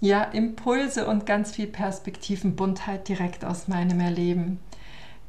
[0.00, 4.58] ja, Impulse und ganz viel Perspektivenbuntheit direkt aus meinem Erleben.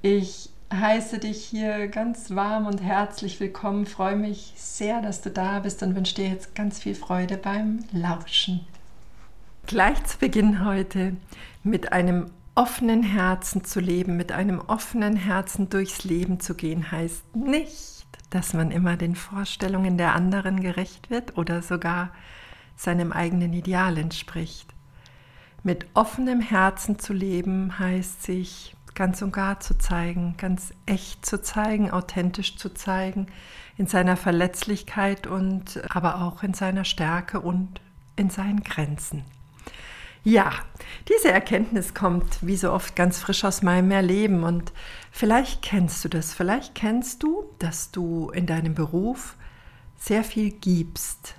[0.01, 5.59] Ich heiße dich hier ganz warm und herzlich willkommen, freue mich sehr, dass du da
[5.59, 8.67] bist und wünsche dir jetzt ganz viel Freude beim Lauschen.
[9.65, 11.15] Gleich zu Beginn heute
[11.63, 17.35] mit einem offenen Herzen zu leben, mit einem offenen Herzen durchs Leben zu gehen, heißt
[17.35, 22.11] nicht, dass man immer den Vorstellungen der anderen gerecht wird oder sogar
[22.77, 24.73] seinem eigenen Ideal entspricht.
[25.63, 31.41] Mit offenem Herzen zu leben heißt sich ganz und gar zu zeigen, ganz echt zu
[31.41, 33.27] zeigen, authentisch zu zeigen,
[33.77, 37.81] in seiner Verletzlichkeit und aber auch in seiner Stärke und
[38.15, 39.23] in seinen Grenzen.
[40.23, 40.51] Ja,
[41.07, 44.73] diese Erkenntnis kommt wie so oft ganz frisch aus meinem Erleben und
[45.11, 49.35] vielleicht kennst du das, vielleicht kennst du, dass du in deinem Beruf
[49.97, 51.35] sehr viel gibst,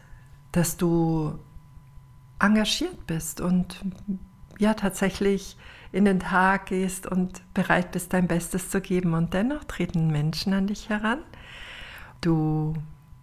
[0.59, 1.39] dass du
[2.41, 3.81] engagiert bist und
[4.59, 5.56] ja tatsächlich
[5.92, 9.14] in den Tag gehst und bereit bist, dein Bestes zu geben.
[9.14, 11.20] Und dennoch treten Menschen an dich heran.
[12.20, 12.75] Du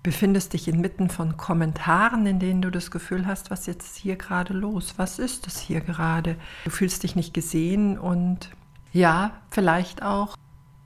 [0.01, 4.53] befindest dich inmitten von Kommentaren, in denen du das Gefühl hast, was jetzt hier gerade
[4.53, 4.93] los?
[4.95, 6.37] Was ist es hier gerade?
[6.63, 8.49] Du fühlst dich nicht gesehen und
[8.93, 10.37] ja, vielleicht auch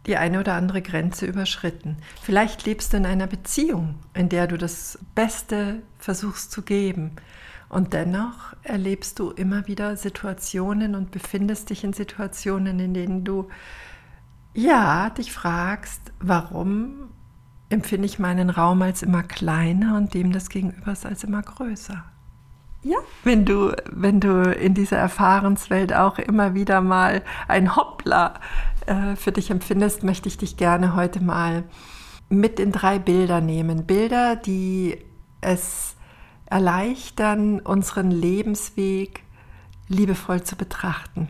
[0.06, 1.98] die eine oder andere Grenze überschritten.
[2.22, 7.12] Vielleicht lebst du in einer Beziehung, in der du das Beste versuchst zu geben.
[7.68, 13.50] Und dennoch erlebst du immer wieder Situationen und befindest dich in Situationen, in denen du
[14.56, 17.10] ja dich fragst, warum
[17.70, 22.04] empfinde ich meinen Raum als immer kleiner und dem des Gegenübers als immer größer.
[22.82, 28.36] Ja, wenn du, wenn du in dieser Erfahrenswelt auch immer wieder mal ein Hoppla
[28.90, 31.64] äh, für dich empfindest, möchte ich dich gerne heute mal
[32.28, 33.86] mit in drei Bilder nehmen.
[33.86, 34.98] Bilder, die
[35.42, 35.96] es
[36.46, 39.24] erleichtern, unseren Lebensweg
[39.88, 41.28] liebevoll zu betrachten.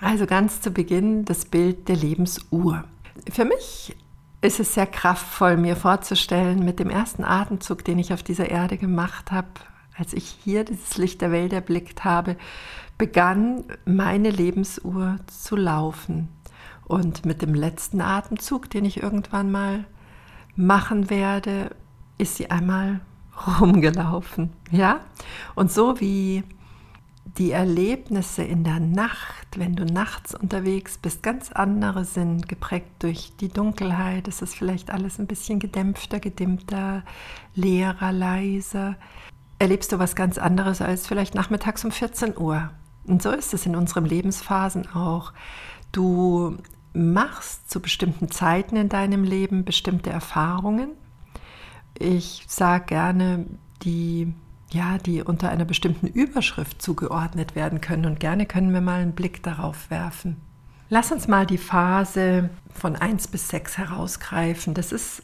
[0.00, 2.84] Also ganz zu Beginn das Bild der Lebensuhr.
[3.30, 3.96] Für mich
[4.42, 8.76] ist es sehr kraftvoll, mir vorzustellen, mit dem ersten Atemzug, den ich auf dieser Erde
[8.76, 9.48] gemacht habe,
[9.96, 12.36] als ich hier dieses Licht der Welt erblickt habe,
[12.98, 16.28] begann meine Lebensuhr zu laufen.
[16.86, 19.84] Und mit dem letzten Atemzug, den ich irgendwann mal
[20.54, 21.70] machen werde,
[22.16, 23.00] ist sie einmal
[23.60, 24.52] rumgelaufen.
[24.70, 25.00] Ja?
[25.54, 26.44] Und so wie
[27.38, 33.32] die Erlebnisse in der Nacht, wenn du nachts unterwegs bist, ganz andere sind, geprägt durch
[33.40, 34.28] die Dunkelheit.
[34.28, 37.02] Es ist vielleicht alles ein bisschen gedämpfter, gedimmter,
[37.54, 38.96] leerer, leiser.
[39.58, 42.70] Erlebst du was ganz anderes als vielleicht nachmittags um 14 Uhr.
[43.04, 45.32] Und so ist es in unseren Lebensphasen auch.
[45.92, 46.56] Du
[46.96, 50.90] machst zu bestimmten Zeiten in deinem Leben bestimmte Erfahrungen.
[51.98, 53.46] Ich sage gerne,
[53.82, 54.32] die
[54.70, 58.04] ja, die unter einer bestimmten Überschrift zugeordnet werden können.
[58.04, 60.36] Und gerne können wir mal einen Blick darauf werfen.
[60.88, 64.74] Lass uns mal die Phase von 1 bis 6 herausgreifen.
[64.74, 65.22] Das ist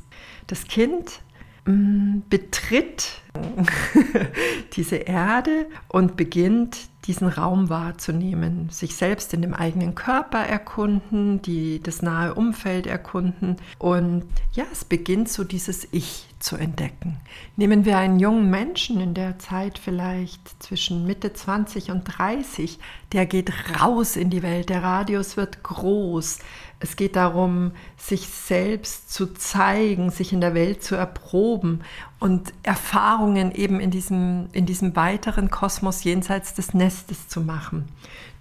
[0.49, 1.21] das Kind
[1.66, 3.21] mm, betritt
[4.72, 11.83] diese Erde und beginnt diesen Raum wahrzunehmen, sich selbst in dem eigenen Körper erkunden, die,
[11.83, 13.57] das nahe Umfeld erkunden.
[13.79, 17.21] Und ja, es beginnt so dieses Ich zu entdecken.
[17.57, 22.79] Nehmen wir einen jungen Menschen in der Zeit vielleicht zwischen Mitte 20 und 30,
[23.12, 26.38] der geht raus in die Welt, der Radius wird groß,
[26.82, 31.82] es geht darum, sich selbst zu zeigen, sich in der Welt zu erproben
[32.23, 37.89] und Erfahrungen eben in diesem, in diesem weiteren Kosmos jenseits des Nestes zu machen.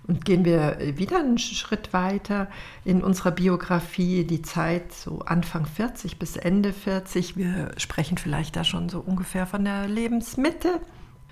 [0.05, 2.47] Und gehen wir wieder einen Schritt weiter
[2.85, 7.37] in unserer Biografie, die Zeit so Anfang 40 bis Ende 40.
[7.37, 10.79] Wir sprechen vielleicht da schon so ungefähr von der Lebensmitte.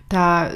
[0.07, 0.50] Da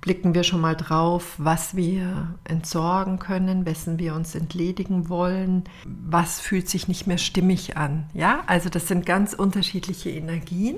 [0.00, 6.40] blicken wir schon mal drauf, was wir entsorgen können, wessen wir uns entledigen wollen, was
[6.40, 8.08] fühlt sich nicht mehr stimmig an.
[8.14, 10.76] Ja, also das sind ganz unterschiedliche Energien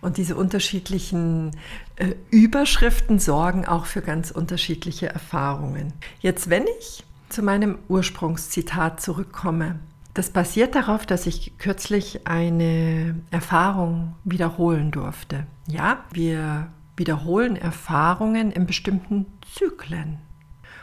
[0.00, 1.52] und diese unterschiedlichen
[1.96, 5.92] äh, Überschriften sorgen auch für ganz unterschiedliche Erfahrungen.
[6.20, 9.78] Jetzt, wenn ich zu meinem Ursprungszitat zurückkomme,
[10.14, 15.46] das basiert darauf, dass ich kürzlich eine Erfahrung wiederholen durfte.
[15.68, 16.68] Ja, wir
[17.00, 20.18] wiederholen Erfahrungen in bestimmten Zyklen.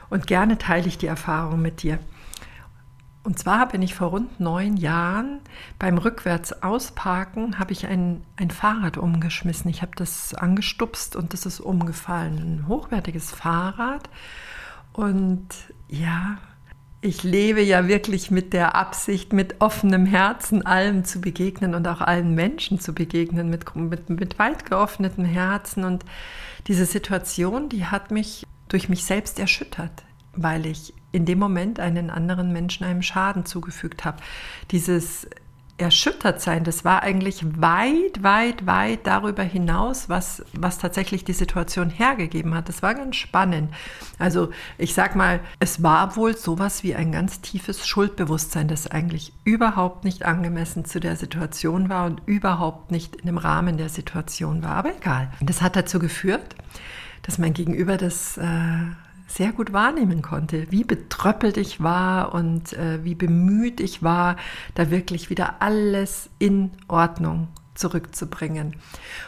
[0.10, 2.00] Und gerne teile ich die Erfahrung mit dir.
[3.24, 5.42] Und zwar bin ich vor rund neun Jahren
[5.80, 9.70] beim rückwärts ausparken, habe ich ein, ein Fahrrad umgeschmissen.
[9.70, 12.38] Ich habe das angestupst und das ist umgefallen.
[12.38, 14.10] Ein hochwertiges Fahrrad.
[14.94, 15.50] Und
[15.88, 16.38] ja,
[17.02, 22.02] ich lebe ja wirklich mit der Absicht, mit offenem Herzen allem zu begegnen und auch
[22.02, 25.84] allen Menschen zu begegnen, mit, mit, mit weit geöffnetem Herzen.
[25.84, 26.06] Und
[26.68, 30.04] diese Situation, die hat mich durch mich selbst erschüttert,
[30.34, 34.18] weil ich in dem Moment einen anderen Menschen einem Schaden zugefügt habe.
[34.72, 35.28] Dieses
[35.78, 41.90] erschüttert sein, das war eigentlich weit, weit, weit darüber hinaus, was, was tatsächlich die Situation
[41.90, 42.68] hergegeben hat.
[42.68, 43.72] Das war ganz spannend.
[44.18, 49.34] Also ich sag mal, es war wohl sowas wie ein ganz tiefes Schuldbewusstsein, das eigentlich
[49.44, 54.64] überhaupt nicht angemessen zu der Situation war und überhaupt nicht in dem Rahmen der Situation
[54.64, 54.72] war.
[54.72, 55.32] Aber egal.
[55.42, 56.56] Das hat dazu geführt,
[57.22, 58.44] dass mein Gegenüber das äh,
[59.28, 64.38] sehr gut wahrnehmen konnte, wie betröppelt ich war und äh, wie bemüht ich war,
[64.74, 68.76] da wirklich wieder alles in Ordnung zurückzubringen.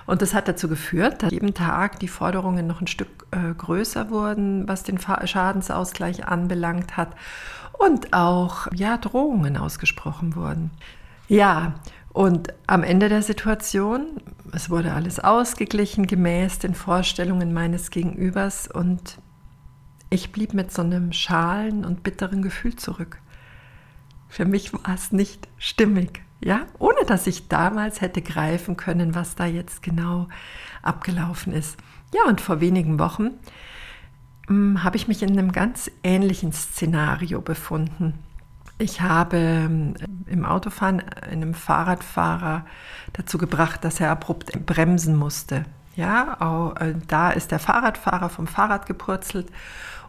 [0.05, 4.09] Und das hat dazu geführt, dass jeden Tag die Forderungen noch ein Stück äh, größer
[4.09, 7.15] wurden, was den Schadensausgleich anbelangt hat
[7.77, 10.71] und auch ja Drohungen ausgesprochen wurden.
[11.27, 11.75] Ja,
[12.11, 14.19] und am Ende der Situation,
[14.51, 19.19] es wurde alles ausgeglichen gemäß den Vorstellungen meines Gegenübers und
[20.09, 23.19] ich blieb mit so einem schalen und bitteren Gefühl zurück.
[24.27, 29.35] Für mich war es nicht stimmig, ja, ohne dass ich damals hätte greifen können, was
[29.35, 30.27] da jetzt genau
[30.81, 31.77] abgelaufen ist.
[32.13, 33.31] Ja, und vor wenigen Wochen
[34.47, 38.15] hm, habe ich mich in einem ganz ähnlichen Szenario befunden.
[38.77, 39.95] Ich habe hm,
[40.27, 42.65] im Autofahren einem Fahrradfahrer
[43.13, 45.65] dazu gebracht, dass er abrupt bremsen musste.
[45.95, 49.51] Ja, äh, da ist der Fahrradfahrer vom Fahrrad gepurzelt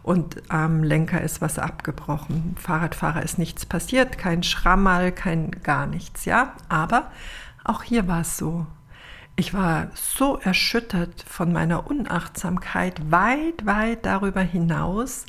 [0.03, 2.55] und am Lenker ist was abgebrochen.
[2.59, 6.53] Fahrradfahrer ist nichts passiert, kein Schrammal, kein gar nichts, ja.
[6.69, 7.11] Aber
[7.63, 8.65] auch hier war es so.
[9.35, 15.25] Ich war so erschüttert von meiner Unachtsamkeit weit, weit darüber hinaus,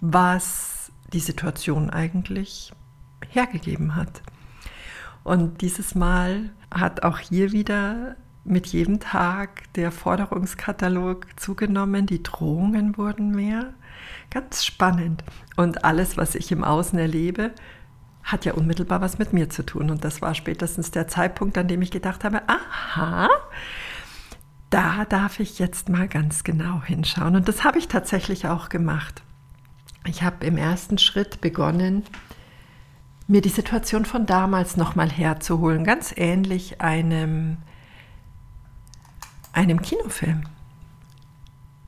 [0.00, 2.72] was die Situation eigentlich
[3.28, 4.22] hergegeben hat.
[5.24, 12.96] Und dieses Mal hat auch hier wieder mit jedem Tag der Forderungskatalog zugenommen, die Drohungen
[12.96, 13.72] wurden mehr.
[14.30, 15.24] Ganz spannend.
[15.56, 17.52] Und alles, was ich im Außen erlebe,
[18.22, 19.90] hat ja unmittelbar was mit mir zu tun.
[19.90, 23.28] Und das war spätestens der Zeitpunkt, an dem ich gedacht habe, aha,
[24.70, 27.36] da darf ich jetzt mal ganz genau hinschauen.
[27.36, 29.22] Und das habe ich tatsächlich auch gemacht.
[30.04, 32.04] Ich habe im ersten Schritt begonnen,
[33.28, 37.58] mir die Situation von damals nochmal herzuholen, ganz ähnlich einem,
[39.52, 40.44] einem Kinofilm.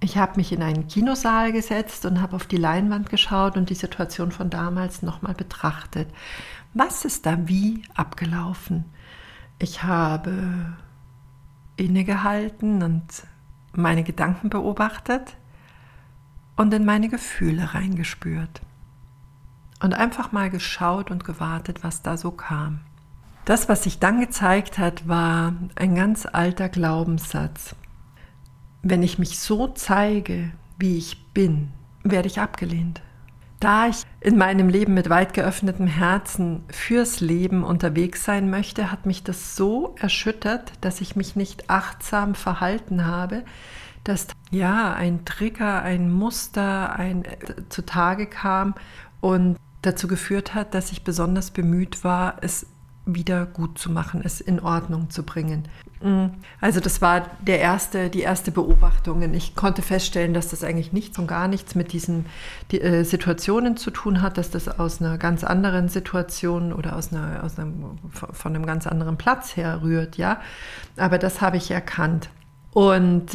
[0.00, 3.74] Ich habe mich in einen Kinosaal gesetzt und habe auf die Leinwand geschaut und die
[3.74, 6.08] Situation von damals nochmal betrachtet.
[6.72, 8.84] Was ist da wie abgelaufen?
[9.58, 10.76] Ich habe
[11.76, 13.04] innegehalten und
[13.72, 15.36] meine Gedanken beobachtet
[16.56, 18.60] und in meine Gefühle reingespürt.
[19.80, 22.80] Und einfach mal geschaut und gewartet, was da so kam.
[23.44, 27.74] Das, was sich dann gezeigt hat, war ein ganz alter Glaubenssatz
[28.82, 31.68] wenn ich mich so zeige, wie ich bin,
[32.02, 33.02] werde ich abgelehnt.
[33.60, 39.04] Da ich in meinem Leben mit weit geöffnetem Herzen fürs Leben unterwegs sein möchte, hat
[39.04, 43.42] mich das so erschüttert, dass ich mich nicht achtsam verhalten habe,
[44.04, 47.36] dass ja ein Trigger, ein Muster ein, äh,
[47.68, 48.74] zutage kam
[49.20, 52.66] und dazu geführt hat, dass ich besonders bemüht war, es
[53.06, 55.66] wieder gut zu machen, es in Ordnung zu bringen.
[56.00, 56.26] Mm.
[56.60, 59.34] Also das war der erste, die erste Beobachtung.
[59.34, 62.26] Ich konnte feststellen, dass das eigentlich nichts und gar nichts mit diesen
[62.70, 67.12] die, äh, Situationen zu tun hat, dass das aus einer ganz anderen Situation oder aus
[67.12, 70.40] einer, aus einem, von einem ganz anderen Platz her rührt, ja.
[70.96, 72.30] Aber das habe ich erkannt
[72.72, 73.32] und,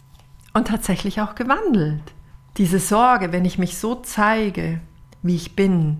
[0.53, 2.01] und tatsächlich auch gewandelt.
[2.57, 4.79] Diese Sorge, wenn ich mich so zeige,
[5.23, 5.97] wie ich bin,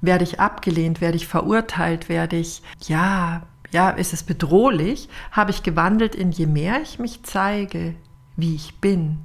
[0.00, 3.42] werde ich abgelehnt, werde ich verurteilt, werde ich, ja,
[3.74, 7.96] ja, ist es bedrohlich, habe ich gewandelt in je mehr ich mich zeige,
[8.36, 9.18] wie ich bin,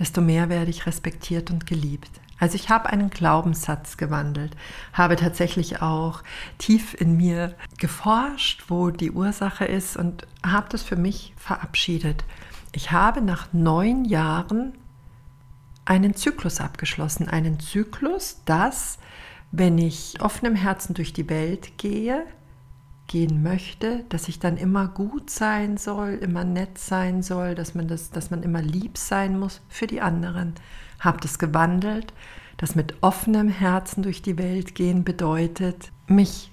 [0.00, 2.10] desto mehr werde ich respektiert und geliebt.
[2.40, 4.56] Also ich habe einen Glaubenssatz gewandelt,
[4.92, 6.24] habe tatsächlich auch
[6.58, 12.24] tief in mir geforscht, wo die Ursache ist und habe das für mich verabschiedet.
[12.72, 14.72] Ich habe nach neun Jahren
[15.84, 18.98] einen Zyklus abgeschlossen, einen Zyklus, das
[19.52, 22.24] wenn ich offenem Herzen durch die Welt gehe,
[23.12, 27.86] gehen möchte, dass ich dann immer gut sein soll, immer nett sein soll, dass man,
[27.86, 30.54] das, dass man immer lieb sein muss für die anderen.
[30.98, 32.12] Habe das gewandelt
[32.62, 36.52] dass mit offenem Herzen durch die Welt gehen bedeutet, mich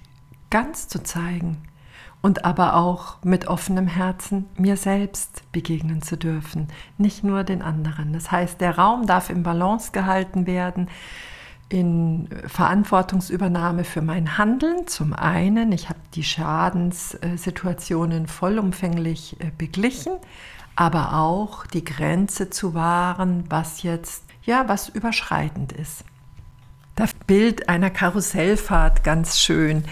[0.50, 1.58] ganz zu zeigen
[2.20, 6.66] und aber auch mit offenem Herzen mir selbst begegnen zu dürfen,
[6.98, 8.12] nicht nur den anderen.
[8.12, 10.88] Das heißt, der Raum darf im Balance gehalten werden,
[11.70, 14.86] in Verantwortungsübernahme für mein Handeln.
[14.86, 20.12] Zum einen, ich habe die Schadenssituationen vollumfänglich äh, beglichen,
[20.76, 26.04] aber auch die Grenze zu wahren, was jetzt ja was überschreitend ist.
[27.00, 29.84] Das Bild einer Karussellfahrt ganz schön.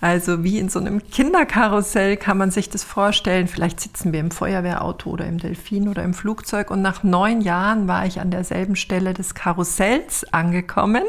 [0.00, 3.46] Also wie in so einem Kinderkarussell kann man sich das vorstellen.
[3.46, 7.86] Vielleicht sitzen wir im Feuerwehrauto oder im Delfin oder im Flugzeug und nach neun Jahren
[7.86, 11.04] war ich an derselben Stelle des Karussells angekommen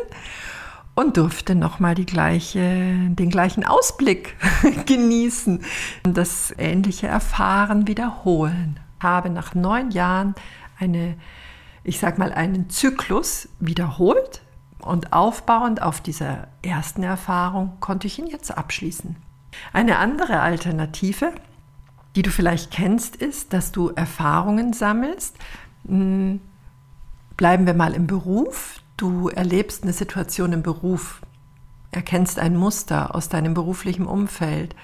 [0.94, 2.60] und durfte nochmal gleiche,
[3.10, 4.36] den gleichen Ausblick
[4.86, 5.64] genießen
[6.06, 8.80] und das ähnliche Erfahren wiederholen.
[9.00, 10.36] Habe nach neun Jahren
[10.78, 11.16] eine,
[11.84, 14.44] ich sag mal, einen Zyklus wiederholt
[14.88, 19.16] und aufbauend auf dieser ersten Erfahrung konnte ich ihn jetzt abschließen.
[19.74, 21.34] Eine andere Alternative,
[22.16, 25.36] die du vielleicht kennst, ist, dass du Erfahrungen sammelst.
[25.88, 26.42] Hm,
[27.36, 28.82] bleiben wir mal im Beruf.
[28.98, 31.22] Du erlebst eine Situation im Beruf,
[31.92, 34.76] erkennst ein Muster aus deinem beruflichen Umfeld,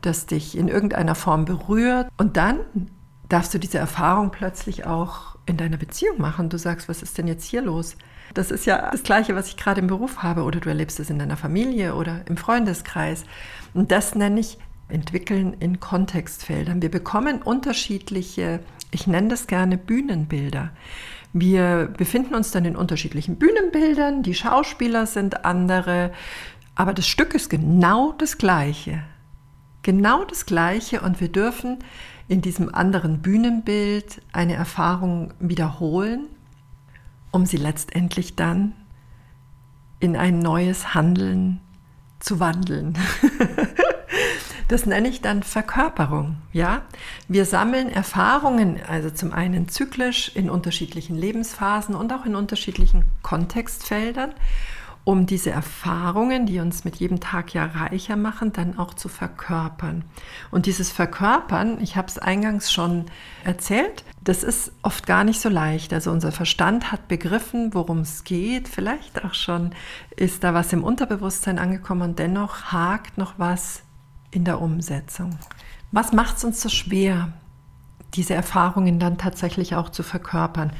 [0.00, 2.60] das dich in irgendeiner Form berührt und dann
[3.28, 6.48] darfst du diese Erfahrung plötzlich auch in deiner Beziehung machen.
[6.48, 7.96] Du sagst, was ist denn jetzt hier los?
[8.34, 11.10] Das ist ja das Gleiche, was ich gerade im Beruf habe oder du erlebst es
[11.10, 13.24] in deiner Familie oder im Freundeskreis.
[13.74, 14.58] Und das nenne ich
[14.88, 16.82] entwickeln in Kontextfeldern.
[16.82, 20.70] Wir bekommen unterschiedliche, ich nenne das gerne Bühnenbilder.
[21.32, 26.10] Wir befinden uns dann in unterschiedlichen Bühnenbildern, die Schauspieler sind andere,
[26.74, 29.02] aber das Stück ist genau das gleiche.
[29.88, 31.78] Genau das gleiche und wir dürfen
[32.28, 36.28] in diesem anderen Bühnenbild eine Erfahrung wiederholen
[37.30, 38.72] um sie letztendlich dann
[40.00, 41.60] in ein neues Handeln
[42.20, 42.96] zu wandeln.
[44.68, 46.82] Das nenne ich dann Verkörperung, ja?
[47.26, 54.32] Wir sammeln Erfahrungen, also zum einen zyklisch in unterschiedlichen Lebensphasen und auch in unterschiedlichen Kontextfeldern
[55.08, 60.04] um diese Erfahrungen, die uns mit jedem Tag ja reicher machen, dann auch zu verkörpern.
[60.50, 63.06] Und dieses Verkörpern, ich habe es eingangs schon
[63.42, 65.94] erzählt, das ist oft gar nicht so leicht.
[65.94, 68.68] Also unser Verstand hat begriffen, worum es geht.
[68.68, 69.70] Vielleicht auch schon
[70.14, 73.84] ist da was im Unterbewusstsein angekommen und dennoch hakt noch was
[74.30, 75.38] in der Umsetzung.
[75.90, 77.32] Was macht es uns so schwer,
[78.12, 80.70] diese Erfahrungen dann tatsächlich auch zu verkörpern?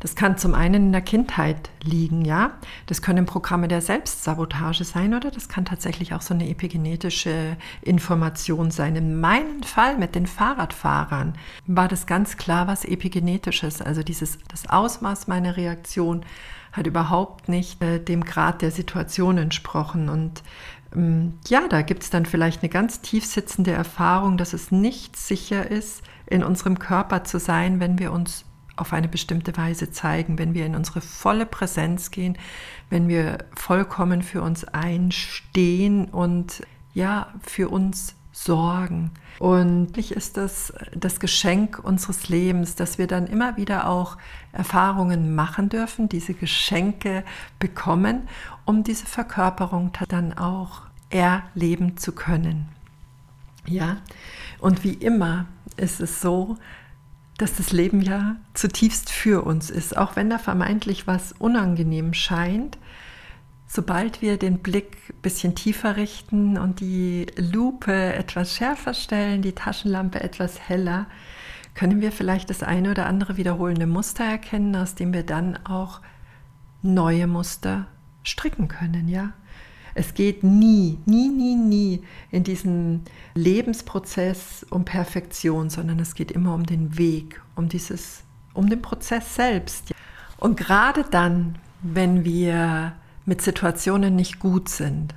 [0.00, 2.52] Das kann zum einen in der Kindheit liegen, ja.
[2.86, 8.70] Das können Programme der Selbstsabotage sein oder das kann tatsächlich auch so eine epigenetische Information
[8.70, 8.96] sein.
[8.96, 11.34] In meinem Fall mit den Fahrradfahrern
[11.66, 13.82] war das ganz klar was epigenetisches.
[13.82, 16.24] Also dieses, das Ausmaß meiner Reaktion
[16.72, 20.08] hat überhaupt nicht äh, dem Grad der Situation entsprochen.
[20.08, 20.42] Und
[20.94, 25.16] ähm, ja, da gibt es dann vielleicht eine ganz tief sitzende Erfahrung, dass es nicht
[25.16, 28.44] sicher ist, in unserem Körper zu sein, wenn wir uns
[28.80, 32.36] auf eine bestimmte Weise zeigen, wenn wir in unsere volle Präsenz gehen,
[32.88, 36.62] wenn wir vollkommen für uns einstehen und
[36.94, 39.10] ja, für uns sorgen.
[39.38, 44.16] Und ist das das Geschenk unseres Lebens, dass wir dann immer wieder auch
[44.52, 47.24] Erfahrungen machen dürfen, diese Geschenke
[47.58, 48.28] bekommen,
[48.64, 52.68] um diese Verkörperung dann auch erleben zu können.
[53.66, 53.98] Ja,
[54.58, 55.46] und wie immer
[55.76, 56.56] ist es so,
[57.40, 62.78] dass das Leben ja zutiefst für uns ist, auch wenn da vermeintlich was unangenehm scheint.
[63.66, 69.52] Sobald wir den Blick ein bisschen tiefer richten und die Lupe etwas schärfer stellen, die
[69.52, 71.06] Taschenlampe etwas heller,
[71.74, 76.00] können wir vielleicht das eine oder andere wiederholende Muster erkennen, aus dem wir dann auch
[76.82, 77.86] neue Muster
[78.22, 79.32] stricken können, ja?
[79.94, 83.02] Es geht nie, nie, nie, nie in diesem
[83.34, 88.22] Lebensprozess um Perfektion, sondern es geht immer um den Weg, um dieses,
[88.54, 89.92] um den Prozess selbst.
[90.38, 92.92] Und gerade dann, wenn wir
[93.24, 95.14] mit Situationen nicht gut sind,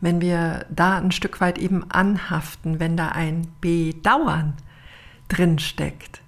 [0.00, 4.54] wenn wir da ein Stück weit eben anhaften, wenn da ein Bedauern
[5.28, 6.22] drin steckt.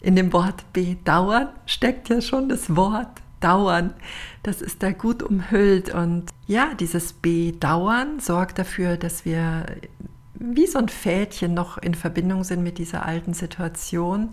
[0.00, 3.94] In dem Wort Bedauern steckt ja schon das Wort Dauern.
[4.42, 5.92] Das ist da gut umhüllt.
[5.92, 9.66] Und ja, dieses Bedauern sorgt dafür, dass wir
[10.34, 14.30] wie so ein Fädchen noch in Verbindung sind mit dieser alten Situation.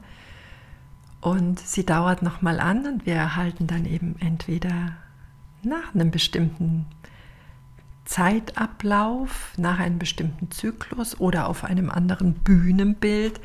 [1.22, 4.94] Und sie dauert nochmal an und wir erhalten dann eben entweder
[5.62, 6.86] nach einem bestimmten
[8.10, 13.39] Zeitablauf nach einem bestimmten Zyklus oder auf einem anderen Bühnenbild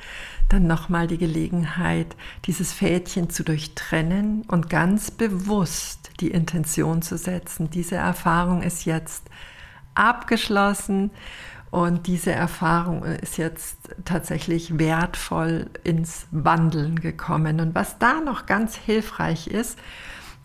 [0.48, 2.16] dann nochmal die Gelegenheit,
[2.46, 7.68] dieses Fädchen zu durchtrennen und ganz bewusst die Intention zu setzen.
[7.68, 9.24] Diese Erfahrung ist jetzt
[9.94, 11.10] abgeschlossen
[11.70, 17.60] und diese Erfahrung ist jetzt tatsächlich wertvoll ins Wandeln gekommen.
[17.60, 19.78] Und was da noch ganz hilfreich ist,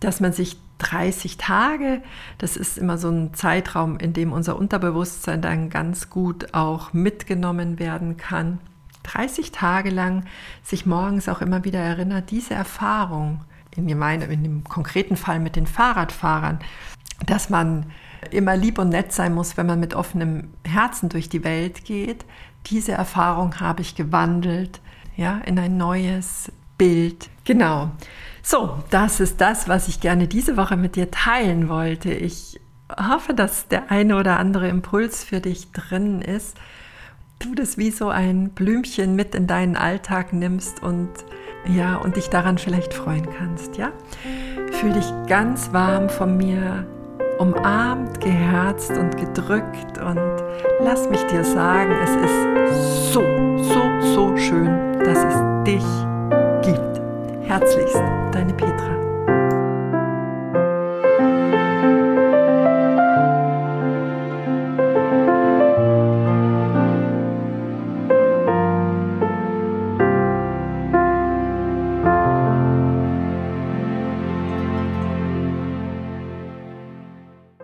[0.02, 2.02] dass man sich 30 Tage,
[2.38, 7.80] das ist immer so ein Zeitraum, in dem unser Unterbewusstsein dann ganz gut auch mitgenommen
[7.80, 8.60] werden kann.
[9.04, 10.26] 30 Tage lang
[10.64, 13.42] sich morgens auch immer wieder erinnert, diese Erfahrung,
[13.76, 16.60] in, meinem, in dem konkreten Fall mit den Fahrradfahrern,
[17.26, 17.86] dass man
[18.32, 22.26] immer lieb und nett sein muss, wenn man mit offenem Herzen durch die Welt geht.
[22.68, 24.82] Diese Erfahrung habe ich gewandelt,
[25.16, 27.30] ja, in ein neues Bild.
[27.50, 27.90] Genau.
[28.44, 32.12] So, das ist das, was ich gerne diese Woche mit dir teilen wollte.
[32.12, 32.60] Ich
[32.96, 36.56] hoffe, dass der eine oder andere Impuls für dich drin ist.
[37.40, 41.10] Du das wie so ein Blümchen mit in deinen Alltag nimmst und
[41.66, 43.92] ja, und dich daran vielleicht freuen kannst, ja?
[44.74, 46.86] Fühl dich ganz warm von mir
[47.40, 50.44] umarmt, geherzt und gedrückt und
[50.82, 53.24] lass mich dir sagen, es ist so,
[53.58, 56.09] so, so schön, dass es dich gibt.
[57.50, 57.96] Herzlichst,
[58.32, 59.09] deine Petra.